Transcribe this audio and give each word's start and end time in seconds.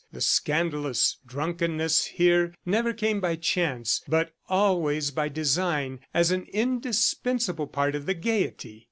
The 0.11 0.19
scandalous 0.19 1.19
drunkenness 1.27 2.05
here 2.05 2.55
never 2.65 2.91
came 2.91 3.19
by 3.19 3.35
chance, 3.35 4.01
but 4.07 4.31
always 4.49 5.11
by 5.11 5.29
design 5.29 5.99
as 6.11 6.31
an 6.31 6.47
indispensable 6.51 7.67
part 7.67 7.93
of 7.93 8.07
the 8.07 8.15
gaiety. 8.15 8.79